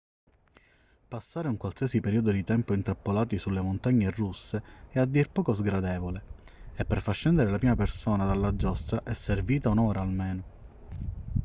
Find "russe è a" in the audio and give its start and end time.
4.09-5.05